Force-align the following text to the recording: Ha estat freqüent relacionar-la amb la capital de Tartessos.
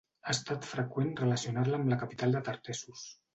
Ha 0.23 0.29
estat 0.33 0.63
freqüent 0.69 1.11
relacionar-la 1.19 1.81
amb 1.83 1.93
la 1.93 2.01
capital 2.05 2.35
de 2.39 2.43
Tartessos. 2.49 3.07